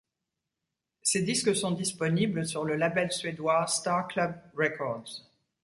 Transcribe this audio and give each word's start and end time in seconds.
Ses 1.03 1.21
disques 1.21 1.55
sont 1.55 1.69
disponibles 1.69 2.47
sur 2.47 2.63
le 2.65 2.73
label 2.75 3.11
suédois 3.11 3.67
Star 3.67 4.07
Club 4.07 4.33
Records. 4.57 5.29